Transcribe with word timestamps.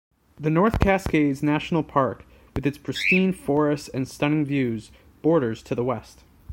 The 0.39 0.49
North 0.49 0.79
Cascades 0.79 1.43
National 1.43 1.83
Park-with 1.83 2.65
its 2.65 2.79
pristine 2.79 3.33
forests 3.33 3.87
and 3.87 4.07
stunning 4.07 4.47
views-borders 4.47 5.61
to 5.61 5.75
the 5.75 5.83
west. 5.83 6.23